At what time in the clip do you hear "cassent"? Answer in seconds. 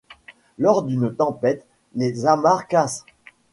2.67-3.05